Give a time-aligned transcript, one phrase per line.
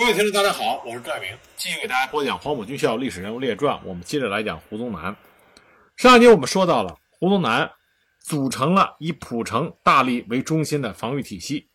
[0.00, 1.28] 各位听众，大家好，我是戴明，
[1.58, 3.76] 继续给大家播讲《黄埔军校历史人物列传》。
[3.84, 5.14] 我们接着来讲胡宗南。
[5.94, 7.70] 上一集我们说到了胡宗南
[8.18, 11.68] 组成了以蒲城、大荔为中心的防御体系。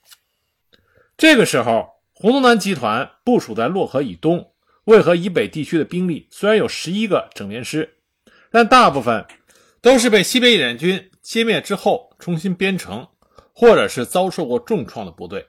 [1.16, 4.55] 这个时候，胡宗南集团部署在洛河以东、
[4.85, 7.97] 渭河以北地区的兵力虽然有十一个整编师，
[8.49, 9.23] 但大部分
[9.83, 13.07] 都是被西北野战军歼灭之后重新编成，
[13.53, 15.47] 或者是遭受过重创的部队。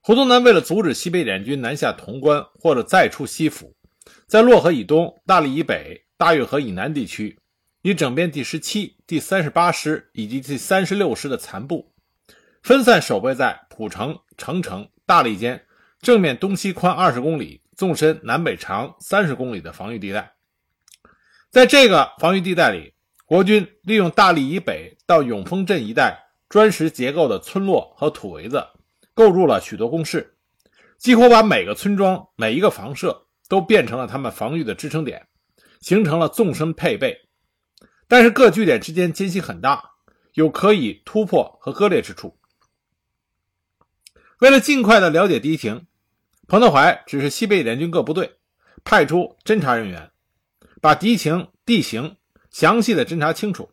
[0.00, 3.74] 胡宗南为了阻止西北联军南下潼关或者再出西府，
[4.26, 7.38] 在洛河以东、大荔以北、大运河以南地区，
[7.82, 11.92] 以整编第十七、第三十八师以及第三十六师的残部，
[12.62, 15.66] 分散守备在蒲城、澄城、大荔间
[16.00, 20.32] 正面东西宽二十公里、纵深南北长三十公里的防御地带。
[21.50, 22.94] 在这个防御地带里，
[23.26, 28.64] 国军利用大荔以北到永丰镇一带砖石结构的村落和土围子。
[29.18, 30.36] 构筑了许多工事，
[30.96, 35.26] 几乎把每个村庄、每一个房舍都变成了他们防御的支撑点，
[35.80, 37.28] 形成了纵深配备。
[38.06, 39.90] 但是各据点之间间隙很大，
[40.34, 42.38] 有可以突破和割裂之处。
[44.38, 45.88] 为了尽快的了解敌情，
[46.46, 48.38] 彭德怀指示西北联军各部队
[48.84, 50.12] 派出侦察人员，
[50.80, 52.18] 把敌情、地形
[52.52, 53.72] 详细的侦查清楚。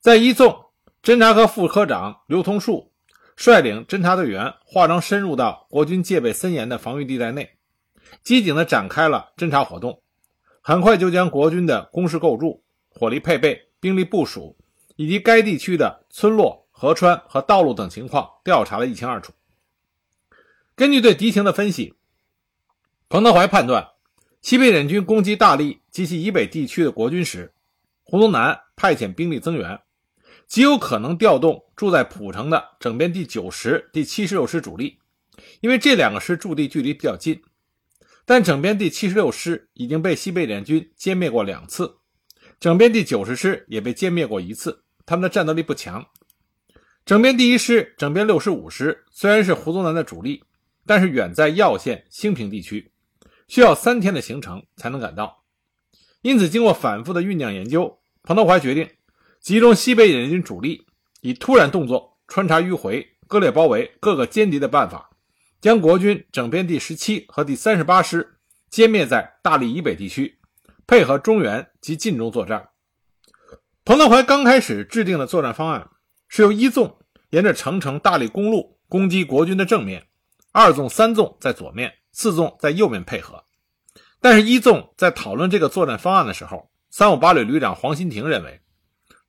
[0.00, 0.70] 在一纵，
[1.02, 2.89] 侦察科副科长刘同树。
[3.40, 7.56] 率领侦察队员化妆深入到国军戒备森严的防御地带内，
[8.22, 10.02] 机警地展开了侦察活动。
[10.60, 14.58] 很快就将国军的工事构筑、火力配备、兵力部署
[14.96, 19.32] 以及该地区的村落、河川和道路等情况调查了一清二楚。
[20.74, 21.94] 根据对敌情的分析，
[23.08, 23.88] 彭德怀判断，
[24.42, 27.54] 西北野军攻击大荔及其以北地区的国军时，
[28.02, 29.80] 胡宗南派遣兵力增援。
[30.50, 34.98] 极有可能调动住在蒲城的整编第九十、第七十六师主力，
[35.60, 37.40] 因为这两个师驻地距离比较近。
[38.26, 41.98] 但整编第七十六师已经被西北联军歼灭过两次，
[42.58, 46.04] 整编第九十师也被歼灭过一次，他们的战斗力不强。
[47.06, 50.42] 整编第一师、整编六十五师虽然是胡宗南的主力，
[50.84, 52.90] 但是远在耀县兴平地区，
[53.46, 55.44] 需要三天的行程才能赶到。
[56.22, 58.90] 因此，经过反复的酝酿研究，彭德怀决定。
[59.40, 60.86] 集中西北野军主力，
[61.22, 65.08] 以突然动作穿插迂回、割裂包围各个歼敌的办法，
[65.62, 68.36] 将国军整编第十七和第三十八师
[68.70, 70.38] 歼灭在大荔以北地区，
[70.86, 72.68] 配合中原及晋中作战。
[73.82, 75.88] 彭德怀刚开始制定的作战方案
[76.28, 76.98] 是由一纵
[77.30, 80.06] 沿着长城大荔公路攻击国军的正面，
[80.52, 83.42] 二纵、三纵在左面，四纵在右面配合。
[84.20, 88.60] 但是，一纵在讨论这个作战方案的时候，三五八旅旅长黄新亭认为。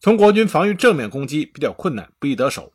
[0.01, 2.73] 从国军防御正面攻击比较困难，不易得手。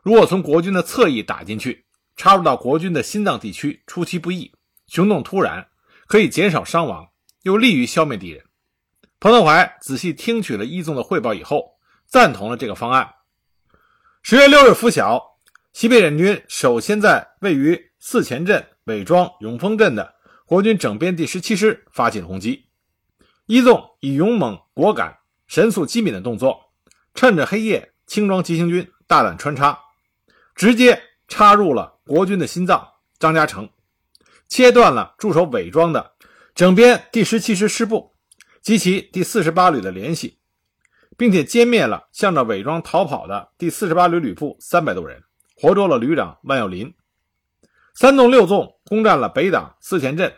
[0.00, 1.84] 如果从国军的侧翼打进去，
[2.14, 4.52] 插入到国军的心脏地区，出其不意，
[4.86, 5.66] 行动突然，
[6.06, 7.08] 可以减少伤亡，
[7.42, 8.44] 又利于消灭敌人。
[9.18, 13.12] 彭德怀仔细听取了一纵的汇报以后，赞同了这个方案。
[14.22, 15.20] 十月六日拂晓，
[15.72, 20.14] 西北野军首先在位于四前镇、伪庄、永丰镇的
[20.46, 22.66] 国军整编第十七师发起了攻击。
[23.46, 25.18] 一纵以勇猛果敢、
[25.48, 26.66] 神速机敏的动作。
[27.18, 29.76] 趁着黑夜，轻装急行军大胆穿插，
[30.54, 33.68] 直接插入了国军的心脏张家城，
[34.46, 36.12] 切断了驻守伪装的
[36.54, 38.14] 整编第十七师师部
[38.62, 40.38] 及其第四十八旅的联系，
[41.16, 45.20] 并且歼灭了向着伪装逃跑的第四十八旅旅部三百多人，
[45.56, 46.94] 活捉了旅长万耀林。
[47.94, 50.32] 三纵、六纵攻占了北党四前镇，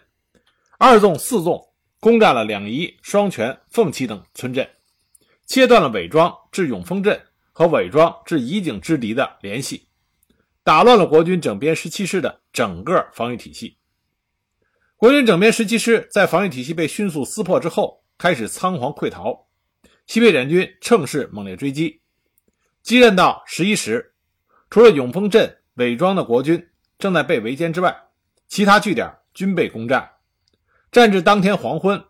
[0.78, 1.62] 二纵、四纵
[2.00, 4.66] 攻占了两仪、双泉、凤岐等村镇。
[5.50, 9.88] 切断了伪装至永丰镇和伪装至宜景之敌的联系，
[10.62, 13.76] 打乱了国军整编十七师的整个防御体系。
[14.96, 19.48] 国军整编十七师在防御体系被迅速撕破之后，开始仓皇溃逃。
[20.06, 22.00] 西北联军乘势猛烈追击，
[22.84, 24.14] 激战到十一时，
[24.70, 26.64] 除了永丰镇伪装的国军
[26.96, 28.00] 正在被围歼之外，
[28.46, 30.08] 其他据点均被攻占。
[30.92, 32.04] 战至当天黄昏，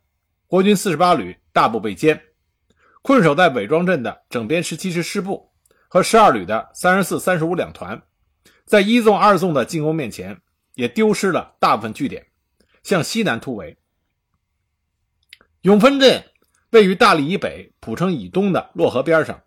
[0.47, 2.21] 国军四十八旅大部被歼。
[3.03, 5.51] 困守在伪装镇的整编十七师师部
[5.89, 8.03] 和十二旅的三十四、三十五两团，
[8.67, 10.39] 在一纵、二纵的进攻面前，
[10.75, 12.27] 也丢失了大部分据点，
[12.83, 13.79] 向西南突围。
[15.63, 16.25] 永丰镇
[16.71, 19.43] 位于大荔以北、蒲城以东的洛河边上，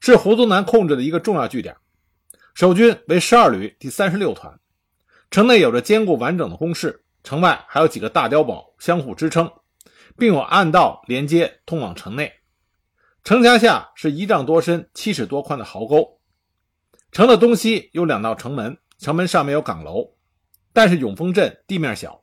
[0.00, 1.76] 是胡宗南控制的一个重要据点。
[2.54, 4.58] 守军为十二旅第三十六团，
[5.30, 9.50] 城内有着坚固完整的工事，城外还有几个大碉堡相互支撑，
[10.18, 12.39] 并有暗道连接通往城内。
[13.22, 16.20] 城墙下是一丈多深、七尺多宽的壕沟。
[17.12, 20.14] 城的东西有两道城门，城门上面有岗楼。
[20.72, 22.22] 但是永丰镇地面小，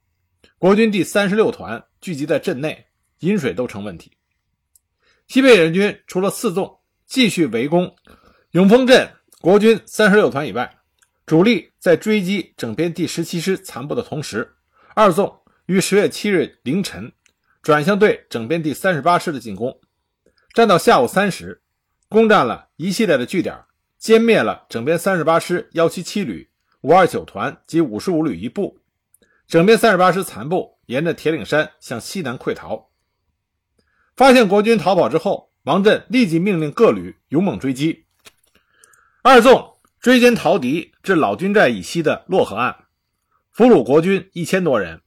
[0.57, 2.85] 国军第三十六团聚集在镇内，
[3.19, 4.13] 饮水都成问题。
[5.27, 7.93] 西北野军除了四纵继续围攻
[8.51, 9.11] 永丰镇
[9.41, 10.77] 国军三十六团以外，
[11.25, 14.55] 主力在追击整编第十七师残部的同时，
[14.95, 17.11] 二纵于十月七日凌晨
[17.61, 19.77] 转向对整编第三十八师的进攻，
[20.53, 21.61] 战到下午三时，
[22.09, 23.65] 攻占了一系列的据点，
[24.01, 26.49] 歼灭了整编三十八师幺七七旅、
[26.81, 28.79] 五二九团及五十五旅一部，
[29.47, 32.89] 整编三十八师残部沿着铁岭山向西南溃逃。
[34.15, 38.05] 发现国军逃跑之后，王震立即命令各旅勇猛追击。
[39.21, 42.85] 二纵追歼逃敌至老军寨以西的洛河岸，
[43.51, 45.01] 俘虏国军一千多人，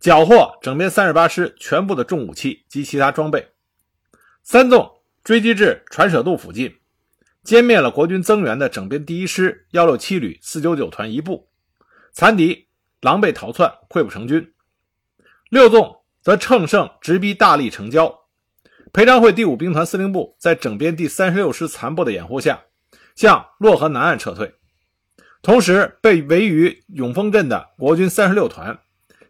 [0.00, 3.48] 缴获整编三十八师全部的重武器及其他装备。
[4.48, 4.88] 三纵
[5.24, 6.72] 追击至传舍渡附近，
[7.44, 11.48] 歼灭了国军增援的整编第一师幺六七旅四九九团一部，
[12.12, 12.68] 残敌
[13.00, 14.54] 狼狈逃窜，溃不成军。
[15.48, 18.20] 六纵则乘胜直逼大荔城郊，
[18.92, 22.62] 裴昌会第五兵团司令部在整编第三十六师残部的掩护下。
[23.16, 24.54] 向洛河南岸撤退，
[25.42, 28.78] 同时被围于永丰镇的国军三十六团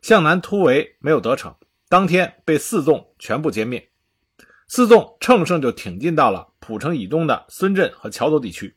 [0.02, 1.56] 向南突围没有得逞，
[1.88, 3.88] 当天被四纵全部歼灭。
[4.68, 8.76] 四纵乘胜就挺进到了蒲城以东的孙镇和桥头地区。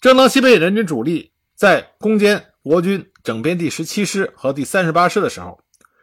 [0.00, 5.60] 正当西北野战军主力在攻坚国军整编第十七师和第三十八师的时候，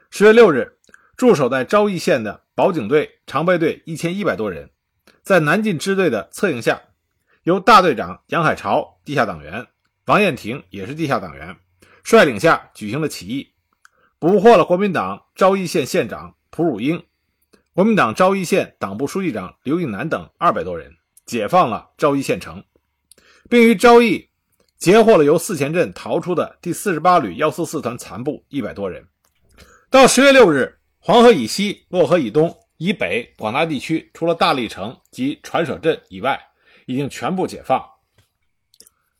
[0.09, 0.77] 十月六日，
[1.15, 4.69] 驻守在昭义县的保警队常备队一千一百多人，
[5.21, 6.81] 在南进支队的策应下。
[7.43, 9.65] 由大队长杨海潮（地下党员）、
[10.05, 11.57] 王彦廷（也是地下党员）
[12.03, 13.51] 率领下举行了起义，
[14.19, 17.03] 捕获了国民党昭义县县长蒲汝英、
[17.73, 20.91] 国民党昭义县党部书记长刘应南等二百多人，
[21.25, 22.61] 解放了昭义县城，
[23.49, 24.29] 并于昭义
[24.77, 29.07] 截获了由四前镇逃出的第四十八旅幺四四团残部一百多人。
[29.89, 36.37] 到十月六日，黄河以西、洛河以东、以北广大地区，除了大荔城及传舍镇以外，
[36.87, 37.81] 已经全部解放。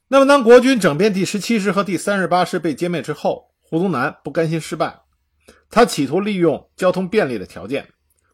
[0.09, 4.99] 那么，当国军整编第十七师和第三十八师被歼灭之后，胡宗南不甘心失败，
[5.69, 7.87] 他企图利用交通便利的条件，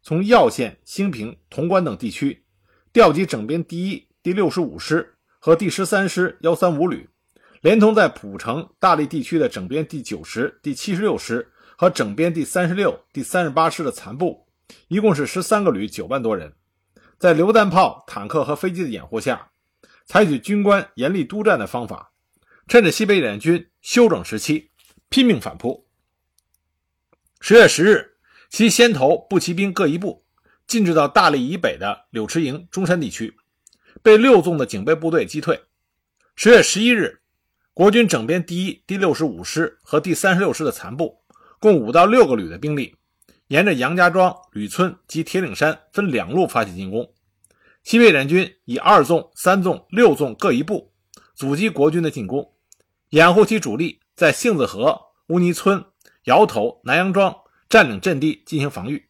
[0.07, 2.45] 从耀县、兴平、潼关等地区
[2.93, 7.09] 调集整编第一、第六十五师和第十三师幺三五旅，
[7.59, 14.47] 连同在蒲城、大荔地区的整编第九师、第七十六师和整编第三十六、第三十八师的残部，
[14.87, 16.53] 一共是十三个旅，九万多人。
[17.19, 19.51] 在榴弹炮、坦克和飞机的掩护下，
[20.05, 22.13] 采取军官严厉督战的方法，
[22.69, 24.71] 趁着西北野战军休整时期，
[25.09, 25.85] 拼命反扑。
[27.41, 28.16] 十月十日，
[28.49, 30.23] 其先头步骑兵各一部
[30.65, 33.35] 进至到大荔以北的柳池营、中山地区，
[34.01, 35.61] 被六纵的警备部队击退。
[36.35, 37.21] 十月十一日，
[37.73, 41.19] 国军整编第一、第六十五师和第三十六师的残部，
[41.59, 42.95] 共五到六个旅的兵力。
[43.47, 47.13] 沿着杨家庄、吕村及铁岭山分两路发起进攻，
[47.81, 50.91] 西北野军以二纵、三纵、六纵各一部
[51.33, 52.51] 阻击国军的进攻，
[53.11, 55.85] 掩护其主力在杏子河、乌泥村、
[56.25, 57.33] 窑头、南阳庄
[57.69, 59.09] 占领阵地进行防御。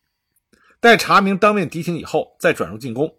[0.79, 3.15] 待查明当面敌情以后，再转入进攻。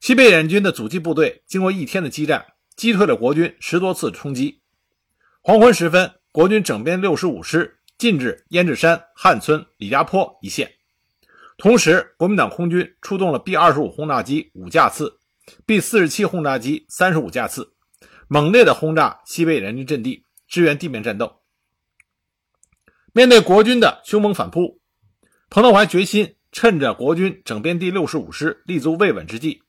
[0.00, 4.62] 西北野军的阻击部队经过一天的激战，击退了国军十多次冲击。
[5.42, 7.76] 黄昏时分，国军整编六十五师。
[7.98, 10.72] 进至胭脂山、汉村、李家坡一线，
[11.56, 15.18] 同时，国民党空军出动了 B 二十五轰炸机五架次
[15.66, 17.72] ，B 四十七轰炸机三十五架次，
[18.28, 21.37] 猛烈的轰炸西北野战军阵地，支援地面战斗。
[23.18, 24.80] 面对国军的凶猛反扑，
[25.50, 29.60] 彭德怀决心趁着国军整编第六十五师立足未稳之际，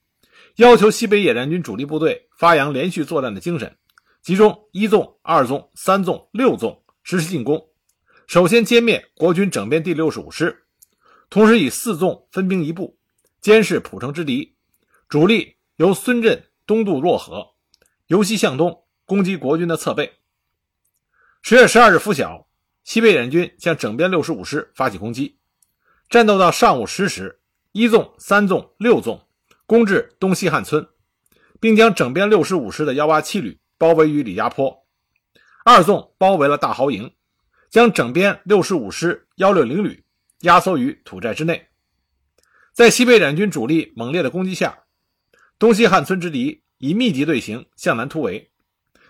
[0.58, 3.76] 要求西北野战军主力部队发扬连续作战的精神，
[4.22, 7.60] 集中一纵、二纵、三纵、六纵实施进攻。
[8.28, 10.66] 首先歼灭国军整编第六十五师，
[11.32, 13.00] 同时以四纵分兵一部，
[13.42, 14.56] 监视蒲城之敌。
[15.08, 17.48] 主力由孙镇东渡洛河，
[18.06, 20.20] 由西向东攻击国军的侧背。
[21.42, 22.46] 十月十二日拂晓，
[22.90, 25.38] 西北联军向整编六十五师发起攻击。
[26.10, 27.40] 战斗到上午十时，
[27.72, 29.28] 一纵、三纵、六纵
[29.68, 30.88] 攻至东西汉村，
[31.60, 34.88] 并将整编六十五师的幺八七旅包围于李家坡。
[35.64, 37.14] 二纵包围了大豪营。
[37.70, 40.04] 将整编六十五师幺六零旅
[40.40, 41.68] 压缩于土寨之内，
[42.74, 44.86] 在西北联军主力猛烈的攻击下，
[45.60, 48.50] 东西汉村之敌以密集队形向南突围，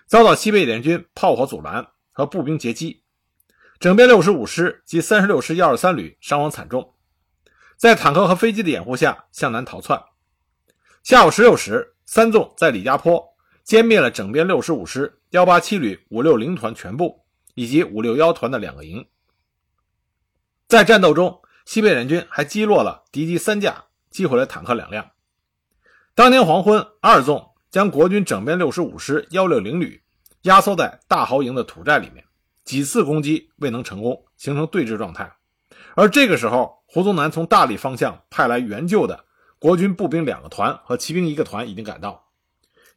[0.06, 3.02] 遭到西北联军炮火阻拦和步兵截击，
[3.80, 6.96] 整编六十五师及三十六师幺二三旅伤亡惨重，
[7.78, 10.04] 在坦克和飞机的掩护下向南逃窜。
[11.02, 13.26] 下午十六时，三纵在李家坡
[13.66, 17.24] 歼灭了整编六十五师、幺八七旅五六零团全部，
[17.56, 19.08] 以及五六幺团的两个营。
[20.68, 25.10] 在战斗中，西北联军还击落了敌机三架，击毁了坦克两辆。
[26.14, 30.04] 当天黄昏，二纵将国军整编六十五师、幺六零旅
[30.42, 32.26] 压缩在大壕营的土寨里面，
[32.70, 35.38] 几次攻击未能成功，形成对峙状态。
[35.96, 39.26] 而这个时候，胡宗南从大理方向派来援救的
[39.58, 42.30] 国军步兵两个团和骑兵一个团已经赶到。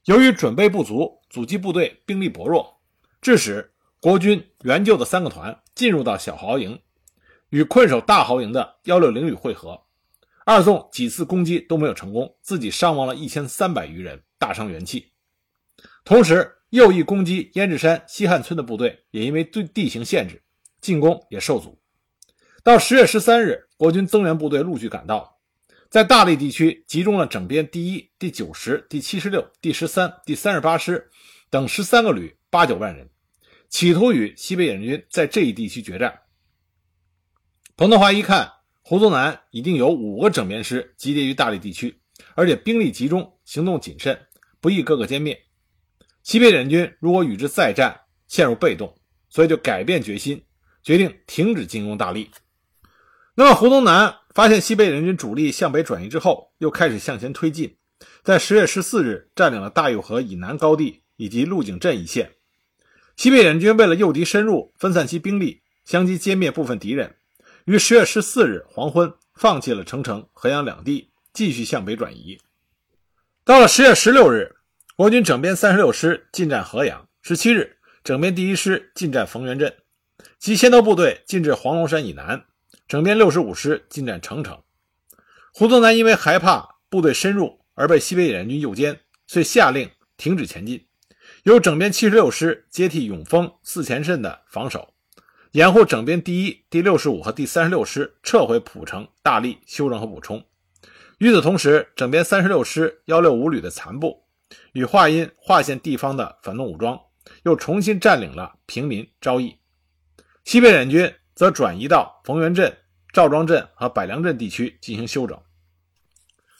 [0.04, 2.82] 由于准备不足，阻击部队兵力薄弱，
[3.22, 6.78] 致使国军援救的三个团进入到小壕营，
[7.48, 9.84] 与困守大壕营的幺六零旅会合。
[10.44, 15.12] 二纵几次攻击都没有成功，自己伤亡了一千三百余人，大伤元气。
[16.04, 20.42] 同时，右翼攻击胭脂山西汉村的部队也因为对地形限制，
[20.80, 21.78] 进攻也受阻。
[22.62, 25.38] 到十月十三日，国军增援部队陆续赶到。
[25.90, 31.10] 在大荔地区集中了整编第一、第九十、第七十六、第十三、第三十八师
[31.50, 33.10] 等十三个旅，八九万人，
[33.68, 36.20] 企图与西北野战军在这一地区决战。
[37.76, 38.50] 彭德怀一看，
[38.80, 42.00] 胡宗南已经有五个整编师集结于大荔地区，
[42.34, 44.18] 而且兵力集中，行动谨慎，
[44.58, 45.38] 不易各个歼灭。
[46.22, 48.94] 西北野战军如果与之再战，陷入被动，
[49.28, 50.44] 所以就改变决心，
[50.82, 52.30] 决定停止进攻大荔。
[53.34, 54.16] 那么胡宗南。
[54.34, 57.76] 发现西北联军主力向北转移之后，又开始向前推进，
[58.22, 62.32] 在十月十四日占领了大峪河以南高地以及鹿井镇一线。
[63.14, 67.14] 西北联军为了诱敌深入，分散其兵力，相继歼灭部分敌人，
[67.66, 72.40] 于十月十四日黄昏放弃了澄城、河阳两地，继续向北转移。
[73.44, 74.56] 到了十月十六日，
[75.02, 79.74] 国军整编三十六师进占河阳；十七日，整编第一师进占逢源镇，
[80.38, 82.44] 其先头部队进至黄龙山以南。
[82.86, 84.62] 整编六十五师进占澄城，
[85.52, 90.86] 胡宗南因为害怕部队深入而被西北野战军诱歼，遂下令停止前进，
[91.42, 94.94] 由整编七十六师接替永丰、四前镇的防守，
[95.50, 100.44] 掩护整编第一、第六十五和第三十六师撤回蒲城、大力休整和补充。
[101.18, 104.21] 与此同时，整编三十六师幺六五旅的残部
[104.72, 107.00] 与华阴、华县地方的反动武装
[107.44, 109.58] 又重新占领了平民昭义，
[110.44, 112.78] 西北联军则转移到逢源镇。
[113.12, 115.38] 赵庄镇和百良镇地区进行休整。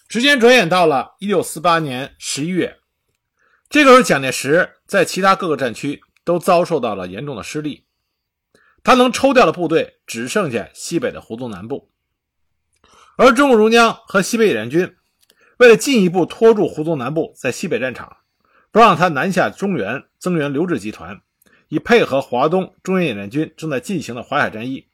[0.07, 2.79] 时间转眼到了一九四八年十一月，
[3.71, 7.87] 这个时候蒋介石在其他各个战区都遭受到了严重的失利，
[8.85, 11.91] 他能抽调的部队只剩下西北的胡宗南部，
[13.17, 14.95] 而中共中央和西北野战军
[15.59, 18.17] 为了进一步拖住胡宗南部在西北战场，
[18.71, 21.21] 不让他南下中原增援刘志集团，
[21.69, 24.89] 以配合华东中原野战军正在进行的淮海战役。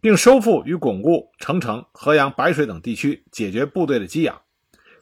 [0.00, 4.40] 并收复与巩固澄城、河阳、白水等地区，解决部队的给养。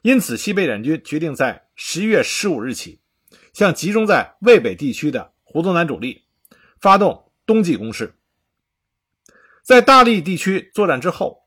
[0.00, 2.98] 因此，西北联军决定在十一月十五日起，
[3.52, 6.22] 向集中在渭北地区的胡宗南主力
[6.80, 8.14] 发动冬季攻势。
[9.62, 11.44] 在大荔地区作战之后，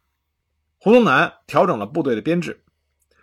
[0.77, 2.63] 胡宗南调整了部队的编制，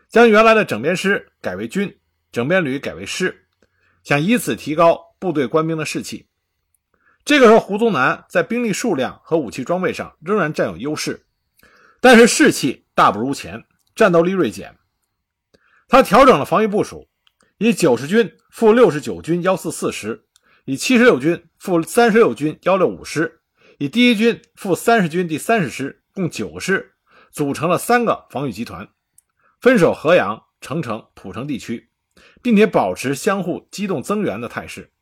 [0.09, 1.99] 将原来的整编师改为军，
[2.33, 3.47] 整编旅改为师，
[4.05, 6.29] 想以此提高部队官兵的士气。
[7.25, 11.27] 这个时候，胡宗南在兵力数量和武器装备上仍然占有优势，
[12.01, 13.65] 但是士气大不如前，
[13.97, 14.77] 战斗力锐减。
[15.89, 17.09] 他调整了防御部署，
[17.59, 20.25] 以九十军副六十九军幺四四师，
[20.67, 23.41] 以七十六军副三十六军幺六五师，
[23.79, 26.95] 以第一军副三十军第三十师，共九个师，
[27.33, 28.89] 组成了三个防御集团，
[29.61, 31.91] 分守河阳、澄城、蒲城地区，
[32.43, 34.93] 并且保持相互机动增援的态势。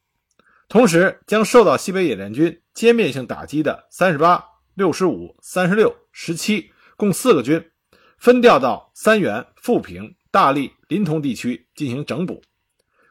[0.68, 4.44] 同时，将受到西北野战军歼灭性打击的三十八、
[4.74, 7.70] 六十五、三十六、十七共四个军，
[8.18, 12.40] 分调到三原、富平、大荔、临潼地区进行整补；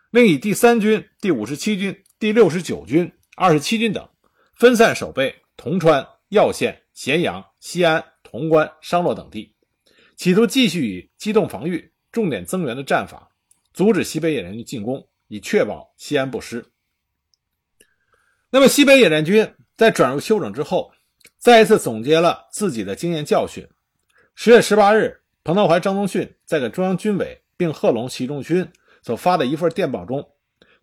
[0.09, 4.09] 另以第三军、第五十七军、第六十九军、二十七军等
[4.55, 9.52] 分散守备铜川、耀县、咸阳、西安、潼关、商洛等地，
[10.15, 13.29] 企图继续以机动防御、重点增援的战法，
[13.73, 16.65] 阻止西北野战军进攻，以确保西安不失。
[18.49, 20.91] 那么，西北野战军在转入休整之后，
[21.37, 23.67] 再一次总结了自己的经验教训。
[24.35, 30.29] 十月十八日，彭德怀、张宗逊在给中央军委并贺龙、习仲勋所发的一份电报中，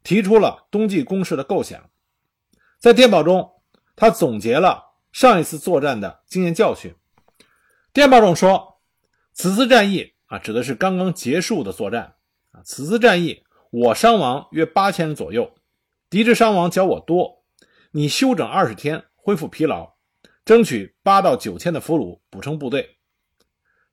[0.02, 1.88] 提出了冬季攻势的构想。
[2.78, 3.50] 在电报中，
[3.94, 4.82] 他总结了
[5.12, 6.94] 上一次作战的经验教训。
[7.92, 8.69] 电报中说
[9.42, 12.16] ：“此次战役啊，指的是刚刚结束的作战
[12.50, 12.60] 啊。
[12.62, 15.54] 此次战役，我伤亡约八千人左右，
[16.10, 17.42] 敌之伤亡较我多。”
[17.90, 19.94] 你休整二十天，恢复疲劳，
[20.44, 22.98] 争取八到九千的俘虏补充部队。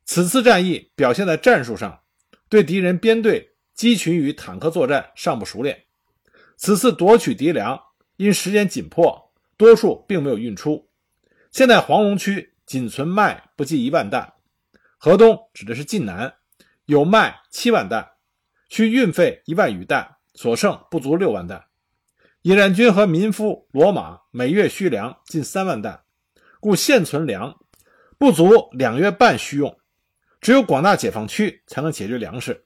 [0.04, 2.02] 此次战役表现在战术上，
[2.50, 5.86] 对敌人编队机群与坦克作战尚不熟练，
[6.58, 7.80] 此次夺取敌粮，
[8.18, 10.90] 因时间紧迫，多数并没有运出。
[11.54, 14.34] 现在黄龙区仅存麦不计一万担，
[14.98, 16.34] 河东指的是晋南，
[16.86, 18.08] 有麦七万担，
[18.68, 21.66] 需运费一万余担，所剩不足六万担。
[22.42, 26.02] 野战军和民夫骡马每月需粮近三万担，
[26.60, 27.60] 故现存粮
[28.18, 29.78] 不足两月半需用。
[30.42, 32.66] 只有广大解放区才能解决粮食。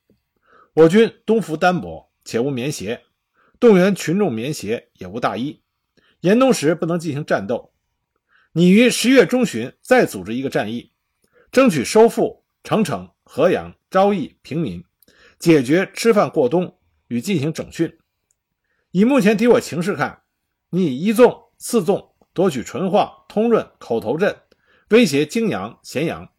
[0.73, 3.01] 我军冬服单薄，且无棉鞋，
[3.59, 5.61] 动员群众棉鞋也无大衣。
[6.21, 7.73] 严冬时不能进行战斗，
[8.53, 10.90] 拟于十月中旬再组织一个战役，
[11.51, 14.83] 争取收复澄城、河阳、昭义平民，
[15.37, 16.79] 解决吃饭过冬
[17.09, 17.97] 与进行整训。
[18.91, 20.21] 以目前敌我情势看，
[20.69, 24.33] 你以一纵、四纵夺取淳化、通润、口头镇，
[24.91, 26.29] 威胁泾阳、咸阳。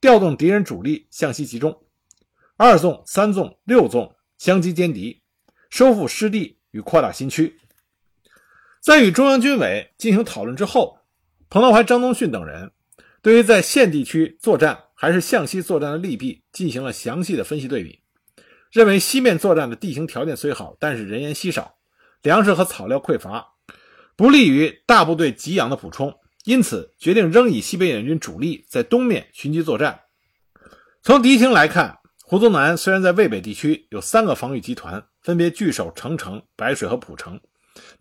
[0.00, 1.82] 调动敌人主力向西集中，
[2.56, 5.22] 二纵、三纵、六纵相机歼敌，
[5.70, 7.58] 收复失地与扩大新区。
[8.80, 10.98] 在与中央军委进行讨论之后，
[11.48, 12.72] 彭德怀、张宗逊等人
[13.24, 18.00] 对于在县地区作战还是向西作战的利弊进行了详细的分析对比，
[18.70, 21.76] 认为西面作战的地形条件虽好，但是人烟稀少，
[22.20, 23.42] 粮食和草料匮乏，
[24.14, 26.14] 不利于大部队给养的补充。
[26.44, 29.98] 因此，决定仍以西北野军主力在东面寻机作战。
[31.02, 37.40] 从敌情来看，胡宗南虽然在渭北地区有三个防御集团，分别据守澄城、白水和蒲城，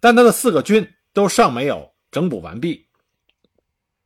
[0.02, 2.88] 但他的四个军都尚没有整补完毕。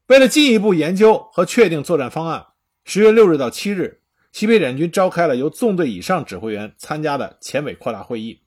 [0.07, 2.45] 为了进一步研究和确定作战方案，
[2.85, 8.41] 十月六日到七日，西北联军召开了由纵队以上指挥员参加的前委扩大会议。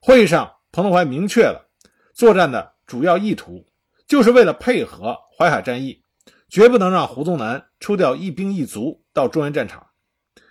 [0.00, 1.68] 会议上，彭德怀明确了
[2.14, 3.66] 作战的主要意图。
[4.06, 6.02] 就是为了配合淮海战役，
[6.48, 9.86] 绝不能让胡宗南出调一兵一卒到中原战场。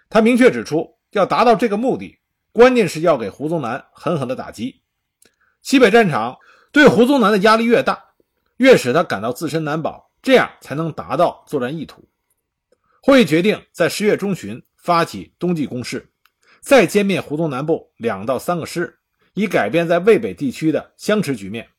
[0.09, 2.17] 他明确指出，要达到这个目的，
[2.51, 4.81] 关键是要给胡宗南狠狠的打击。
[5.61, 6.39] 西北战场
[6.71, 8.03] 对胡宗南的压力越大，
[8.57, 12.07] 越使他感到自身难保，这样才能达到作战意图。
[13.01, 16.11] 会议决定在十月中旬发起冬季攻势，
[16.61, 18.99] 再歼灭胡宗南部两到三个师，
[19.33, 21.69] 以改变在渭北地区的相持局面。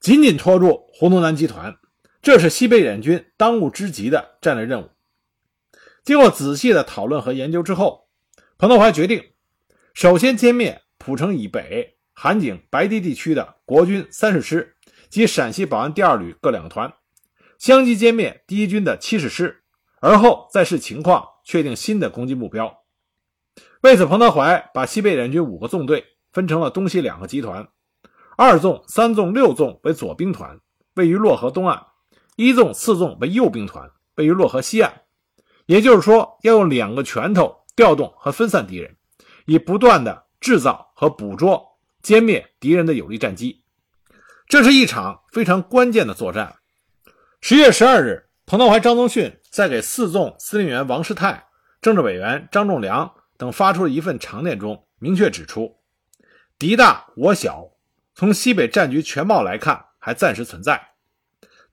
[0.00, 1.76] 紧紧拖住胡宗南集团，
[2.22, 4.90] 这是西北野战军当务之急的战略任务。
[6.04, 8.08] 经过仔细的讨论和研究之后，
[8.56, 9.22] 彭德怀决定
[9.92, 14.76] 首先歼灭蒲城以北韩景、白堤地区的国军三十师
[15.10, 16.92] 及陕西保安第二旅各两个团，
[17.58, 19.64] 相继歼灭第一军的七十师，
[20.00, 22.84] 而后再视情况确定新的攻击目标。
[23.80, 27.68] 为此，彭德怀把西北野战军五个纵队分成了东西两个集团。
[28.36, 30.60] 二纵、三纵、六纵为左兵团，
[30.94, 31.88] 位于洛河东岸；
[32.36, 35.02] 一纵、四纵为右兵团，位于洛河西岸。
[35.66, 38.96] 也就是说，要用两个拳头调动和分散敌人，
[39.46, 43.64] 以不断的制造和捕捉、歼灭敌人的有利战机。
[44.46, 46.54] 这是一场非常关键的作战。
[47.40, 51.46] 十月十二日，彭德怀、张宗逊在给四纵司令员王世泰、
[51.80, 55.78] 政治委员张仲良等发出的一份长电中，明确指出
[56.58, 57.70] ：“敌大我小。”
[58.14, 60.76] 从西北战局全貌来看，还暂时存在；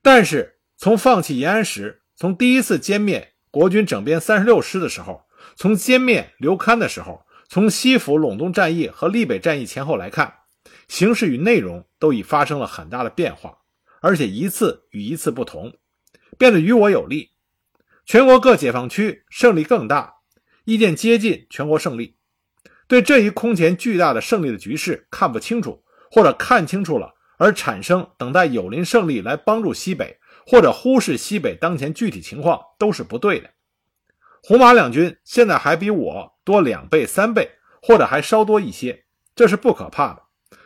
[0.00, 5.24] 但是从放弃延安时，从第一次歼灭国军整编三十六师的时候，
[5.56, 10.32] 从歼灭刘戡的时候，从西府陇东战役和利北战役前后来看，
[10.86, 13.58] 形势与内容都已发生了很大的变化，
[14.00, 15.74] 而且一次与一次不同，
[16.38, 17.30] 变得与我有利。
[18.04, 20.16] 全国各解放区胜利更大，
[20.64, 22.16] 意见接近全国胜利，
[22.86, 25.82] 对这一空前巨大的胜利的局势看不清楚。
[26.08, 33.50] 或者看清楚了而产生等待友邻胜利来帮助西北，或者忽视西北当前具体情况都是不对的。
[34.40, 37.50] 胡马两军现在还比我多两倍、三倍，
[37.82, 39.04] 或者还稍多一些，
[39.34, 40.22] 这是不可怕的。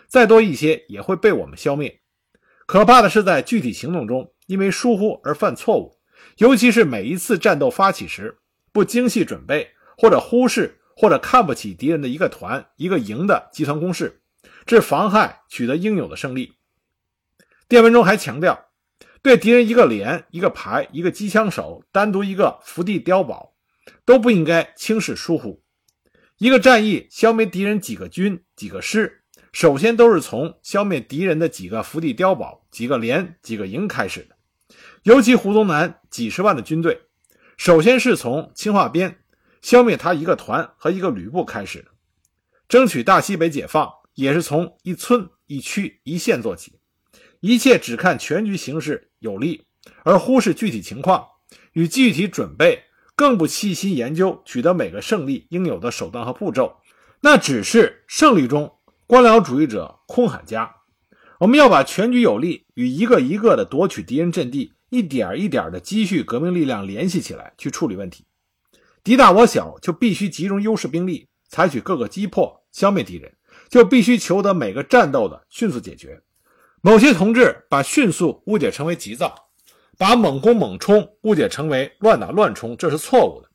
[0.07, 2.00] 再多一些也会被我们消灭。
[2.71, 5.99] 可怕的是在具体行动中因为疏忽而犯错误，
[6.37, 8.39] 尤其是每一次战斗发起时
[8.71, 14.21] 不精细准备，或者忽视或者看不起敌人的一个团、一个营的集团攻势。
[14.67, 16.53] 致妨害取得应有的胜利。
[17.67, 18.67] 电文中还强调，
[19.21, 23.53] 对敌人一个连、一个排、一个机枪手、单独一个伏地碉堡，
[24.05, 25.61] 都不应该轻视疏忽。
[26.39, 29.20] 一个战役消灭敌人几个军、几个师，
[29.53, 34.37] 首先都是从消灭敌人的几个伏地碉堡、几个连、几个营开始的。
[35.03, 37.01] 尤其胡宗南几十万的军队，
[37.57, 39.23] 首先是从清化边
[39.63, 41.89] 消灭他一个团和一个旅部开始的，
[42.69, 43.91] 争取大西北解放。
[44.15, 46.75] 也是从一村一区一县做起，
[47.39, 49.65] 一切只看全局形势有利，
[50.03, 51.27] 而忽视具体情况
[51.73, 52.83] 与具体准备，
[53.15, 56.81] 更不细心研究取得每个胜利应有的手段和步骤，
[57.21, 58.79] 那只是胜利中
[59.11, 60.73] 官僚主义者空喊家。
[61.41, 68.25] 我们要把全局有力与一个一个的夺取敌人阵地，一点一点的积蓄革命力量联系起来去处理问题。
[69.03, 73.33] 敌大我小，就必须集中优势兵力，采取各个击破、消灭敌人，
[73.69, 76.23] 就必须求得每个战斗的迅速解决。
[76.81, 79.35] 某些同志把迅速误解成为急躁，
[79.99, 83.49] 把猛攻猛冲误解成为乱打乱冲，这是错误的。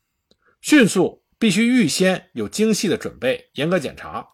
[0.59, 4.27] 迅速必须预先有精细的准备，严格检查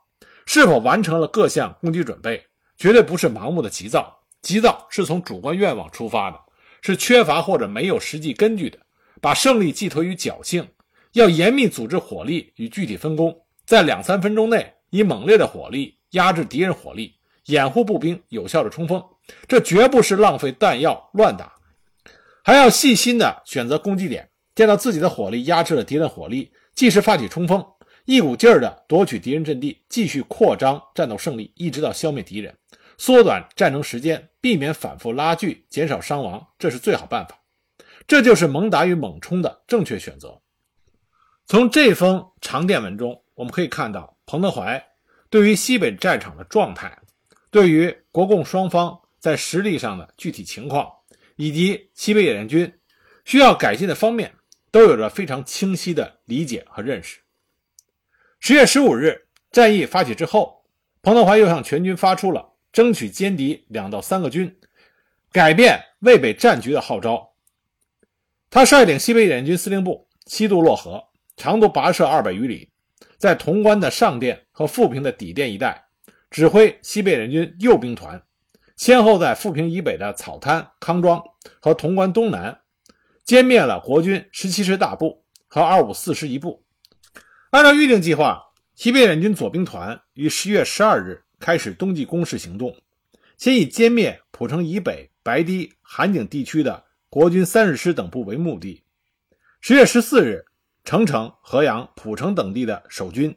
[0.54, 2.46] 是否完成了各项攻击准备。
[2.78, 6.38] 绝对不是盲目的急躁，急躁是从主观愿望出发的，
[6.82, 8.78] 是缺乏或者没有实际根据的，
[9.22, 10.68] 把胜利寄托于侥幸。
[11.14, 13.34] 要严密组织火力与具体分工，
[13.66, 19.02] 在两三分钟内以猛烈的火力压制敌人火力，掩护步兵有效的冲锋。
[19.48, 21.54] 这绝不是浪费弹药乱打，
[22.44, 27.66] 还要细心的选择攻击点，见到自己的火力压制了敌人火力，即时发起冲锋，
[28.06, 32.56] 一股劲儿的夺取敌人阵地，继续扩张战斗胜利，一直到消灭敌人。
[32.98, 37.40] 缩短战争时间，避免反复拉锯，减少伤亡，这是最好办法。
[38.08, 40.42] 这就是猛打与猛冲的正确选择。
[41.46, 44.84] 从这封长电文中，我们可以看到彭德怀
[45.30, 46.98] 对于西北战场的状态，
[47.50, 50.92] 对于国共双方在实力上的具体情况，
[51.36, 52.72] 以及西北野战军
[53.26, 54.34] 需要改进的方面，
[54.72, 57.20] 都有着非常清晰的理解和认识。
[58.44, 60.64] 十月十五日，战役发起之后，
[61.04, 62.54] 彭德怀又向全军发出了。
[62.74, 64.58] 争取歼敌两到三个军，
[65.32, 67.34] 改变渭北战局的号召。
[68.50, 71.04] 他率领西北野战军司令部西渡洛河，
[71.38, 72.72] 长途跋涉二百余里，
[73.20, 75.86] 在潼关的上甸和富平的底甸一带，
[76.32, 78.20] 指挥西北野军右兵团，
[78.76, 81.22] 先后在富平以北的草滩、康庄
[81.60, 82.60] 和潼关东南
[83.24, 86.64] 歼灭了国军十七师大部和二五四师一部。
[87.52, 88.42] 按照预定计划，
[88.76, 91.24] 西北联军左兵团于十月十二日。
[91.38, 92.78] 开始冬季攻势行动，
[93.36, 98.84] 先以歼灭蒲城以北白堤、韩井地区的国军三十师等部为目的。
[99.60, 100.46] 十月十四日，
[100.84, 103.36] 澄城、河阳、蒲城等地的守军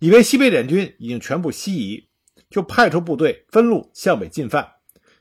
[0.00, 2.08] 以为西北联军已经全部西移，
[2.50, 4.68] 就派出部队分路向北进犯，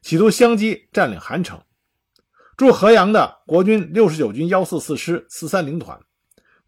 [0.02, 1.62] 企图相机占领韩城。
[2.58, 6.00] 驻河阳的国军六十九军幺四四师四三零团，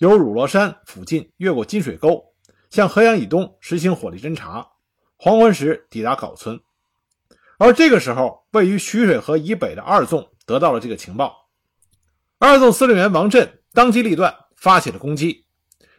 [0.06, 2.24] 由乳螺山附近越过金水沟，
[2.70, 4.68] 向河阳以东实行火力侦察。
[5.18, 6.60] 黄昏时抵达皋村，
[7.58, 11.50] 而这个时候，位于徐水河以北的二纵得到了这个情报。
[12.38, 15.48] 二纵司令员王震当机立断，发起了攻击。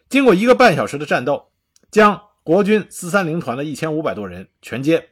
[0.09, 1.51] 经过一个半小时的战斗，
[1.91, 5.03] 将国军四三零团的一千五百多人全歼，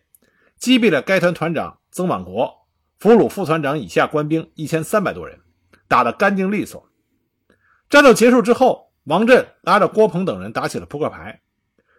[0.57, 2.49] 击毙了该团团长曾满国，
[3.01, 5.41] 俘虏副团长以下官兵一千三百多人，
[5.89, 6.89] 打得干净利索。
[7.89, 11.41] 战斗结束之后，王震拉着郭鹏等人打起了扑克牌，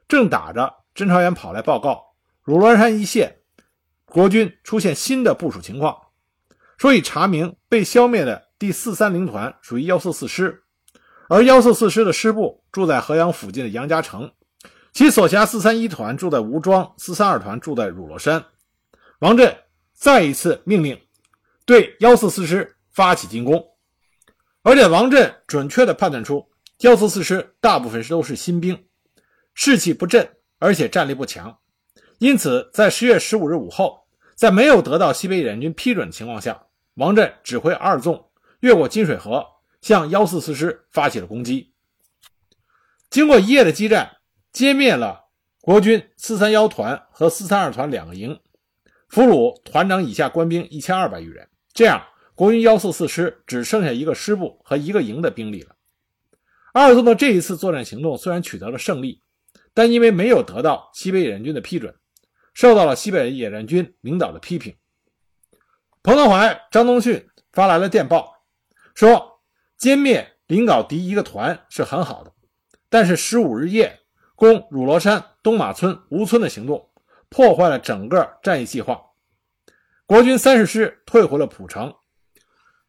[0.07, 0.73] 正打着。
[0.95, 2.01] 侦察员跑来报告，
[2.45, 3.39] 鲁罗山一线
[4.05, 5.93] 国军出现新的部署情况，
[6.77, 10.63] 说已查明被消灭的第四三零团属于幺四四师，
[11.27, 14.31] 而幺四四师的师部住在河阳附近的杨家城，
[14.93, 18.45] 其所辖四三一团住在吴庄，四三二团住在乳罗山。
[19.19, 19.53] 王震
[19.93, 20.97] 再一次命令
[21.65, 23.61] 对幺四四师发起进攻，
[24.65, 26.49] 而且王震准确地判断出
[26.79, 28.85] 幺四四师大部分都是新兵，
[29.53, 30.27] 士气不振。
[30.57, 31.59] 而且战力不强，
[32.17, 36.59] 因此在十月十五日午后，在没有得到西北野战军批准的情况下，
[36.95, 39.45] 王震指挥二纵越过金水河，
[39.81, 41.73] 向幺四四师发起了攻击。
[43.09, 44.09] 经过一夜的激战，
[44.53, 45.25] 歼灭了
[45.59, 48.39] 国军四三幺团和四三二团两个营，
[49.09, 51.47] 俘虏团长以下官兵一千二百余人。
[51.73, 52.01] 这样，
[52.35, 55.75] 国军幺四四师只剩下一个师部和一个营的兵力了。
[56.73, 59.21] 二纵的这一次作战行动虽然取得了胜利。
[59.77, 61.93] 但因为没有得到西北野战军的批准，
[62.53, 64.73] 受到了西北野战军领导的批评。
[66.01, 68.41] 彭德怀、张宗逊发来了电报，
[68.93, 69.41] 说
[69.77, 72.31] 歼灭临皋敌一个团是很好的，
[72.87, 73.99] 但是十五日夜
[74.35, 76.89] 攻乳螺山、东马村、吴村的行动，
[77.27, 79.01] 破坏了整个战役计划。
[80.05, 81.93] 国军三十师退回了蒲城，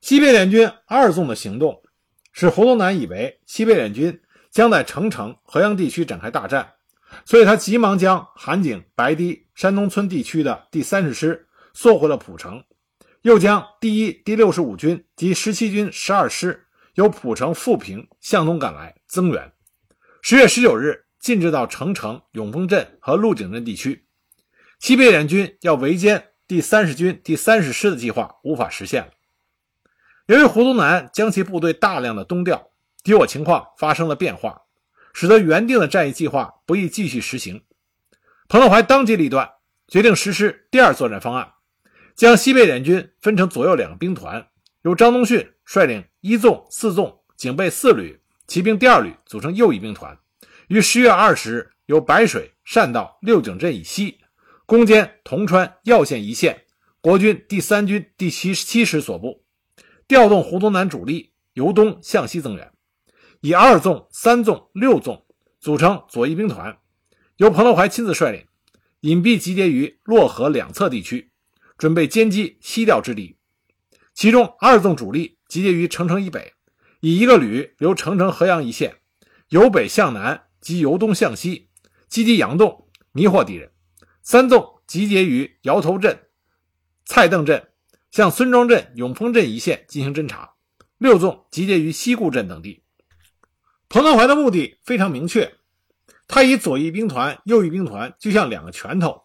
[0.09, 1.83] 西北联军二纵的行动，
[2.33, 4.21] 使胡宗南以为西北联军
[4.53, 6.75] 将在澄城、河阳地区展开大战。
[7.25, 12.62] 所以他急忙将韩景、白堤、山东村地区的第三十师缩回了蒲城，
[13.23, 19.53] 又将第一、第六十五军及十七军十二师由蒲城、富平向东赶来增援。
[20.23, 24.07] 十月十九日进至到澄城、永丰镇和鹿井镇地区，
[24.79, 29.09] 西北联军要围歼第三十军第三十师的计划无法实现了。
[30.27, 32.71] 由于胡宗南将其部队大量的东调，
[33.05, 34.62] 敌我情况发生了变化。
[35.19, 37.62] 使得原定的战役计划不易继续实行。
[38.49, 39.51] 彭德怀当机立断，
[39.89, 41.55] 决定实施第二作战方案，
[42.15, 44.47] 将西北联军分成左右两个兵团，
[44.83, 50.19] 由张宗逊率领一纵、四纵、警备四旅、骑兵第二旅组成右翼兵团，
[50.69, 54.19] 于十月二十日由白水善道六井镇以西，
[54.67, 56.65] 攻坚铜川耀县一线
[57.01, 59.45] 国军第三军第七七师所部，
[60.09, 62.73] 调动胡宗南主力由东向西增援，
[63.40, 65.27] 以二纵、三纵、六纵
[65.59, 66.79] 组成左翼兵团。
[67.38, 68.47] 由彭德怀亲自率领，
[69.01, 71.33] 隐蔽集结于洛河两侧地区，
[71.77, 73.37] 准备歼击西调之敌。
[74.14, 76.53] 其中二纵主力集结于城城以北，
[77.01, 78.97] 以一个旅由城城河阳一线，
[79.49, 81.69] 由北向南及由东向西，
[82.09, 83.73] 击击杨洞，迷惑敌人。
[84.23, 86.29] 三纵集结于窑头镇、
[87.05, 87.69] 蔡邓镇，
[88.11, 90.55] 向孙庄镇、永丰镇一线进行侦察。
[90.99, 92.83] 六纵集结于西固镇等地。
[93.88, 95.55] 彭德怀的目的非常明确。
[96.29, 99.23] 他以左翼兵团、右翼兵团就像两个拳头，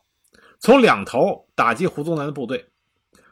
[0.59, 2.69] 从两头打击胡宗南的部队，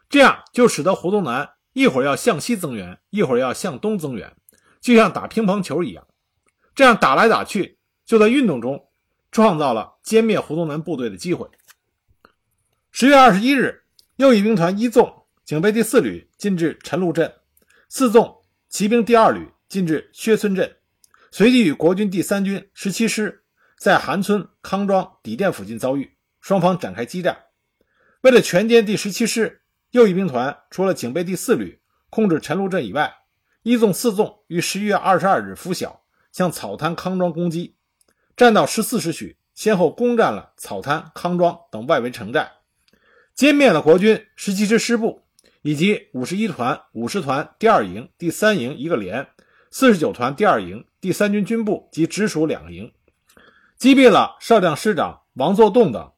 [0.08, 4.34] 这样就使得胡宗南一会儿要向西增援，一会儿要向东增援，
[4.80, 6.06] 就像打乒乓球一样。
[6.74, 8.88] 这样打来打去，就在运动中
[9.30, 11.48] 创造了歼灭胡宗南部队的机会。
[12.90, 13.84] 十月二十一日，
[14.16, 15.19] 右翼兵团一纵
[15.50, 17.34] 警备第四旅进至陈鹿镇，
[17.88, 20.76] 四纵骑兵第二旅进至薛村镇，
[21.32, 23.42] 随即与国军第三军十七师。
[23.76, 27.36] 在韩村、康庄、底店附近遭遇，双方展开激战。
[28.20, 33.12] 为了全歼第十七师右翼兵团，除了警备第四旅控制陈鹿镇以外，
[33.64, 37.74] 一纵、四纵于十一月二十二日拂晓向草滩、康庄攻击，
[38.36, 42.52] 战到十四时许，先后攻占了草滩、康庄等外围城寨，
[43.36, 45.24] 歼灭了国军十七师师部
[45.62, 49.26] 以及五十一团、五十团第二营、第三营一个连，
[49.70, 52.90] 四十九团第二营、第三军军部及直属两个营。
[53.76, 56.12] 击毙了少将师长王作栋等，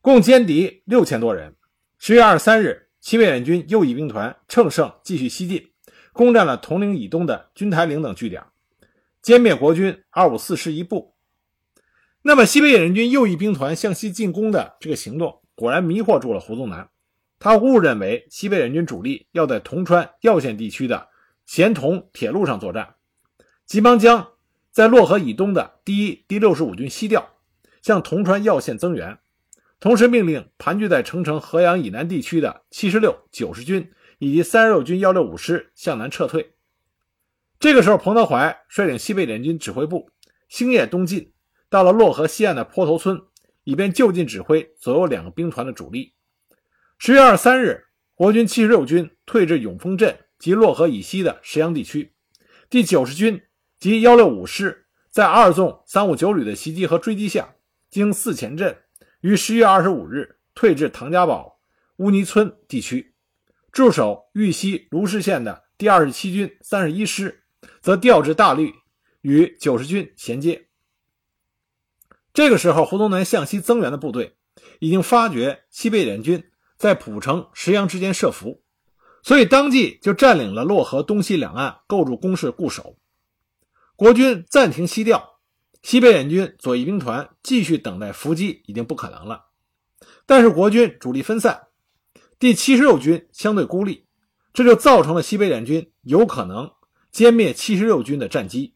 [0.00, 1.54] 共歼敌六千多人。
[1.98, 5.70] 十月二十三日，西北野军右翼兵团乘胜继续西进，
[6.12, 8.42] 攻占了铜陵以东的军台岭等据点，
[9.22, 11.14] 歼灭国军二五四师一部。
[12.22, 16.88] 那么，西北野人军右翼兵团向西进攻的这个行动，果然迷惑住了胡宗南。
[17.46, 21.10] 他误认为西北联军主力要在铜川要线地区的
[21.44, 22.96] 咸铜铁路上作战，
[23.64, 24.32] 急忙将。
[24.72, 27.36] 在洛河以东的第一、第六十五军西调，
[27.82, 29.16] 向铜川要线增援，
[29.78, 36.54] 同时命令盘踞在城城河阳以南地区的七十六、九十军以及三十六军幺六五师向南撤退。
[37.60, 40.10] 这个时候，彭德怀率领西北联军指挥部
[40.48, 41.32] 星夜东进，
[41.70, 43.22] 到了洛河西岸的坡头村，
[43.62, 46.15] 以便就近指挥左右两个兵团的主力。
[46.98, 52.14] 十月二十三日，国军七十六军退至永丰镇及洛河以西的石阳地区，
[52.68, 53.42] 第九十军。
[53.78, 57.56] 及幺六五师在二纵三五九旅的袭击和追击下，
[57.90, 58.74] 经四前镇，
[59.20, 61.60] 于十月二十五日退至唐家堡
[61.96, 63.14] 乌泥村地区。
[63.70, 67.44] 驻守豫西卢氏县的第二十七军三十一师，
[67.82, 68.72] 则调至大律，
[69.20, 70.68] 与九十军衔接。
[72.32, 74.38] 这个时候，胡宗南向西增援的部队
[74.78, 76.42] 已经发觉西北联军
[76.76, 78.62] 在蒲城、石阳之间设伏，
[79.22, 82.96] 所以当即就占领了洛河东西两岸，构筑工事固守。
[83.96, 85.40] 国军暂停西调，
[85.82, 89.46] 西北联军左翼兵团继续等待伏击已经不可能了。
[90.26, 91.68] 但是国军主力分散，
[92.38, 94.06] 第七十六军相对孤立，
[94.52, 96.70] 这就造成了西北联军有可能
[97.10, 98.74] 歼灭七十六军的战机。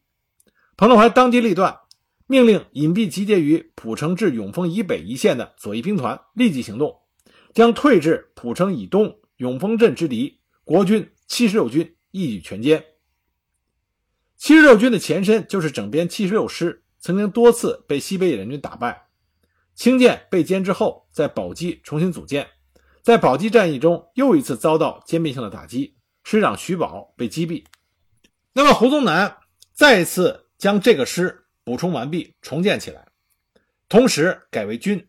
[0.75, 1.77] 彭德怀当机立断，
[2.25, 7.00] 命令隐蔽集结于蒲城至永丰以北一线的左翼兵团立即行动，
[7.53, 12.83] 将退至蒲城以东永丰镇之敌国军七十六军一举全歼。
[14.37, 19.07] 七十六军的前身就是整编七十六师，曾经多次被西北野联军打败。
[19.75, 22.47] 清涧被歼之后，在宝鸡重新组建，
[23.01, 27.63] 在宝鸡战役中又一次遭到歼灭性的打击，师长徐宝被击毙。
[28.53, 29.37] 那么胡宗南
[29.73, 33.07] 再一次将这个师补充完毕，重建起来，
[33.87, 35.07] 同时改为军，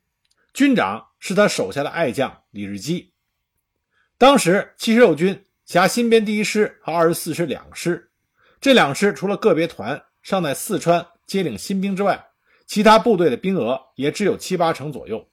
[0.54, 3.12] 军长是他手下的爱将李日基。
[4.18, 8.10] 当时七十六军辖新编第一师和二十四师两师。
[8.60, 12.26] 这两师除了个别团尚在四川接领新兵之外，
[12.66, 15.30] 其他部队的兵额也只有七八成左右。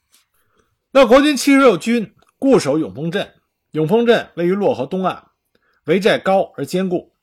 [0.91, 3.33] 那国军七十六军固守永丰镇，
[3.71, 5.31] 永丰镇位于洛河东岸，
[5.85, 7.15] 围寨高而坚固，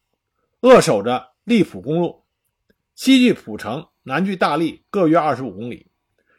[0.58, 2.24] 扼守着荔浦公路，
[2.96, 5.86] 西距浦城，南距大荔，各约二十五公里，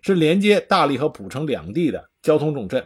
[0.01, 2.85] 是连接大荔和浦城两地的交通重镇。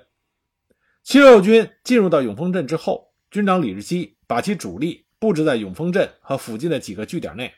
[1.01, 5.07] 七十六军进入到永丰镇之后，军长李日基把其主力。
[5.17, 7.53] 布置在永丰镇和附近的几个据点内，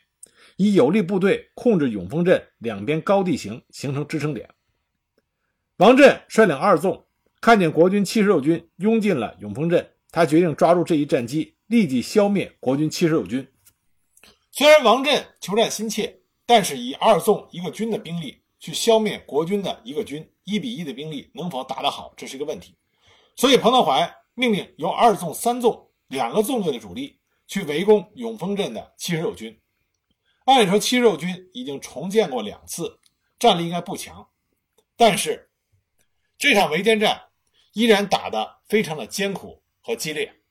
[0.57, 4.49] 以有力部队控制永丰镇两边高地形，形成支撑点。
[5.77, 7.05] 王震率领二纵，
[7.39, 13.47] 看见国军七十六军拥进了永丰镇，他决定抓住这一战机，立即消灭国军七十六军。
[14.51, 22.75] 虽然王震求战心切，但是以二纵一个军的兵力去消灭国军的一个军，一比一的兵力能否打得好，这是一个问题。
[23.35, 29.59] 所以彭德怀命令由二纵、三纵两个纵队的主力去围攻永丰镇的七十六军。
[30.45, 32.99] 按理说，七十六军已经重建过两次，
[33.39, 34.29] 战力应该不强，
[34.95, 35.49] 但是
[36.37, 37.29] 这场围歼战
[37.73, 40.41] 依然打得非常的艰苦和激烈。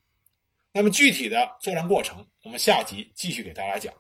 [0.73, 3.93] 那么具体的作战过程，我们下集继续给大家讲。